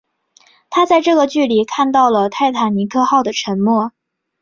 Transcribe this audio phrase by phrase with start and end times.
[0.71, 3.91] 他在这个距离看到了泰坦尼克号的沉没。